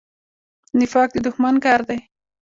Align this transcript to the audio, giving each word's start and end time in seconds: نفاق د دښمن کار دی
نفاق 0.79 1.09
د 1.13 1.17
دښمن 1.25 1.55
کار 1.65 1.79
دی 1.89 1.97